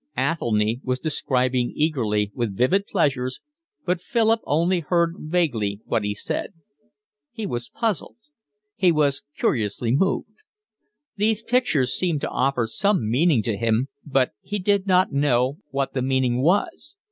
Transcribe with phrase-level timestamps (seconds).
[0.17, 3.39] Athelny was describing eagerly, with vivid phrases,
[3.85, 6.53] but Philip only heard vaguely what he said.
[7.31, 8.17] He was puzzled.
[8.75, 10.37] He was curiously moved.
[11.17, 15.93] These pictures seemed to offer some meaning to him, but he did not know what
[15.93, 16.97] the meaning was.